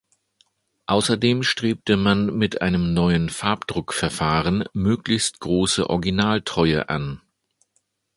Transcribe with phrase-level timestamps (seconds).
[0.87, 7.21] Außerdem strebte man mit einem neuen Farbdruck-Verfahren möglichst große Originaltreue an.